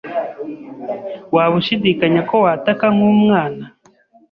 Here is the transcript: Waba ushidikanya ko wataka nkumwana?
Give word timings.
Waba 1.35 1.55
ushidikanya 1.61 2.21
ko 2.29 2.35
wataka 2.45 2.85
nkumwana? 2.95 3.65